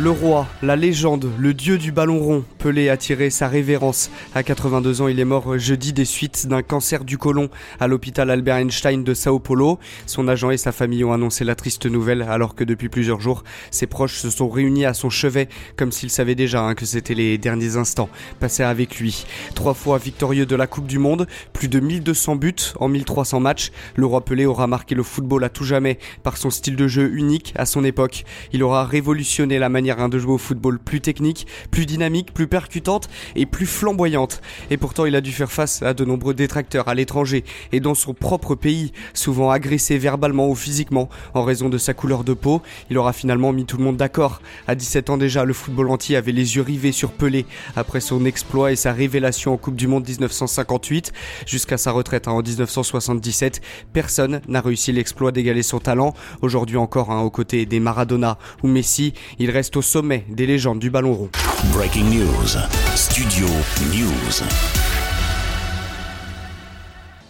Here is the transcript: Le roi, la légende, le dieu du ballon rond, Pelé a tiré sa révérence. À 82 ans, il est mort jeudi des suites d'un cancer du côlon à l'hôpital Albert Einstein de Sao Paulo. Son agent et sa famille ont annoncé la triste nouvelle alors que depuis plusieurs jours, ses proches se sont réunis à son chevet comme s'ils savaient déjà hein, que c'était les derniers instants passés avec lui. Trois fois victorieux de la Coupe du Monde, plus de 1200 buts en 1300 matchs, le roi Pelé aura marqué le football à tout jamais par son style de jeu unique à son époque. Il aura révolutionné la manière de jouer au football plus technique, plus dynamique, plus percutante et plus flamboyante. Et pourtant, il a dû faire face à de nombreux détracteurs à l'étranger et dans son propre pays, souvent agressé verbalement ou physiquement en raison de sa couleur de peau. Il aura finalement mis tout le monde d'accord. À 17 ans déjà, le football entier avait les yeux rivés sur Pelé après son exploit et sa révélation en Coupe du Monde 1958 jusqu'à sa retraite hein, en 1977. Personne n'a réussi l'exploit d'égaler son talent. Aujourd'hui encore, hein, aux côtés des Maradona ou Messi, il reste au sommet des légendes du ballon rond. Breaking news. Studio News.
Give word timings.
Le 0.00 0.10
roi, 0.10 0.46
la 0.62 0.76
légende, 0.76 1.28
le 1.40 1.52
dieu 1.52 1.76
du 1.76 1.90
ballon 1.90 2.20
rond, 2.20 2.44
Pelé 2.60 2.88
a 2.88 2.96
tiré 2.96 3.30
sa 3.30 3.48
révérence. 3.48 4.12
À 4.32 4.44
82 4.44 5.02
ans, 5.02 5.08
il 5.08 5.18
est 5.18 5.24
mort 5.24 5.58
jeudi 5.58 5.92
des 5.92 6.04
suites 6.04 6.46
d'un 6.46 6.62
cancer 6.62 7.04
du 7.04 7.18
côlon 7.18 7.50
à 7.80 7.88
l'hôpital 7.88 8.30
Albert 8.30 8.58
Einstein 8.58 9.02
de 9.02 9.12
Sao 9.12 9.40
Paulo. 9.40 9.80
Son 10.06 10.28
agent 10.28 10.50
et 10.50 10.56
sa 10.56 10.70
famille 10.70 11.02
ont 11.02 11.12
annoncé 11.12 11.42
la 11.42 11.56
triste 11.56 11.86
nouvelle 11.86 12.22
alors 12.22 12.54
que 12.54 12.62
depuis 12.62 12.88
plusieurs 12.88 13.20
jours, 13.20 13.42
ses 13.72 13.88
proches 13.88 14.18
se 14.18 14.30
sont 14.30 14.48
réunis 14.48 14.86
à 14.86 14.94
son 14.94 15.10
chevet 15.10 15.48
comme 15.74 15.90
s'ils 15.90 16.10
savaient 16.10 16.36
déjà 16.36 16.62
hein, 16.62 16.76
que 16.76 16.86
c'était 16.86 17.14
les 17.14 17.36
derniers 17.36 17.76
instants 17.76 18.08
passés 18.38 18.62
avec 18.62 19.00
lui. 19.00 19.26
Trois 19.56 19.74
fois 19.74 19.98
victorieux 19.98 20.46
de 20.46 20.54
la 20.54 20.68
Coupe 20.68 20.86
du 20.86 21.00
Monde, 21.00 21.26
plus 21.52 21.66
de 21.66 21.80
1200 21.80 22.36
buts 22.36 22.54
en 22.78 22.86
1300 22.86 23.40
matchs, 23.40 23.72
le 23.96 24.06
roi 24.06 24.24
Pelé 24.24 24.46
aura 24.46 24.68
marqué 24.68 24.94
le 24.94 25.02
football 25.02 25.42
à 25.42 25.48
tout 25.48 25.64
jamais 25.64 25.98
par 26.22 26.36
son 26.36 26.50
style 26.50 26.76
de 26.76 26.86
jeu 26.86 27.10
unique 27.12 27.52
à 27.56 27.66
son 27.66 27.82
époque. 27.82 28.24
Il 28.52 28.62
aura 28.62 28.84
révolutionné 28.84 29.58
la 29.58 29.68
manière 29.68 29.87
de 29.88 30.18
jouer 30.18 30.34
au 30.34 30.38
football 30.38 30.78
plus 30.78 31.00
technique, 31.00 31.46
plus 31.70 31.86
dynamique, 31.86 32.34
plus 32.34 32.46
percutante 32.46 33.08
et 33.34 33.46
plus 33.46 33.66
flamboyante. 33.66 34.42
Et 34.70 34.76
pourtant, 34.76 35.06
il 35.06 35.16
a 35.16 35.20
dû 35.20 35.32
faire 35.32 35.50
face 35.50 35.82
à 35.82 35.94
de 35.94 36.04
nombreux 36.04 36.34
détracteurs 36.34 36.88
à 36.88 36.94
l'étranger 36.94 37.44
et 37.72 37.80
dans 37.80 37.94
son 37.94 38.12
propre 38.12 38.54
pays, 38.54 38.92
souvent 39.14 39.50
agressé 39.50 39.96
verbalement 39.96 40.48
ou 40.48 40.54
physiquement 40.54 41.08
en 41.32 41.42
raison 41.42 41.68
de 41.68 41.78
sa 41.78 41.94
couleur 41.94 42.22
de 42.22 42.34
peau. 42.34 42.60
Il 42.90 42.98
aura 42.98 43.12
finalement 43.12 43.52
mis 43.52 43.64
tout 43.64 43.78
le 43.78 43.84
monde 43.84 43.96
d'accord. 43.96 44.42
À 44.66 44.74
17 44.74 45.10
ans 45.10 45.16
déjà, 45.16 45.44
le 45.44 45.54
football 45.54 45.90
entier 45.90 46.16
avait 46.16 46.32
les 46.32 46.56
yeux 46.56 46.62
rivés 46.62 46.92
sur 46.92 47.12
Pelé 47.12 47.46
après 47.76 48.00
son 48.00 48.24
exploit 48.26 48.72
et 48.72 48.76
sa 48.76 48.92
révélation 48.92 49.54
en 49.54 49.56
Coupe 49.56 49.76
du 49.76 49.86
Monde 49.86 50.06
1958 50.06 51.12
jusqu'à 51.46 51.78
sa 51.78 51.92
retraite 51.92 52.28
hein, 52.28 52.32
en 52.32 52.42
1977. 52.42 53.62
Personne 53.92 54.42
n'a 54.48 54.60
réussi 54.60 54.92
l'exploit 54.92 55.32
d'égaler 55.32 55.62
son 55.62 55.78
talent. 55.78 56.12
Aujourd'hui 56.42 56.76
encore, 56.76 57.10
hein, 57.10 57.22
aux 57.22 57.30
côtés 57.30 57.64
des 57.64 57.80
Maradona 57.80 58.38
ou 58.62 58.68
Messi, 58.68 59.14
il 59.38 59.50
reste 59.50 59.77
au 59.78 59.82
sommet 59.82 60.24
des 60.28 60.46
légendes 60.46 60.80
du 60.80 60.90
ballon 60.90 61.14
rond. 61.14 61.30
Breaking 61.72 62.10
news. 62.10 62.58
Studio 62.96 63.46
News. 63.92 64.42